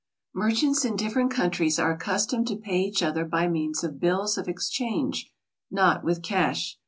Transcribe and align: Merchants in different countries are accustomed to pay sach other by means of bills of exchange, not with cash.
Merchants 0.33 0.83
in 0.83 0.95
different 0.95 1.29
countries 1.29 1.77
are 1.77 1.93
accustomed 1.93 2.47
to 2.47 2.55
pay 2.57 2.91
sach 2.91 3.03
other 3.07 3.23
by 3.23 3.47
means 3.47 3.83
of 3.83 3.99
bills 3.99 4.35
of 4.35 4.47
exchange, 4.47 5.31
not 5.69 6.03
with 6.03 6.23
cash. 6.23 6.79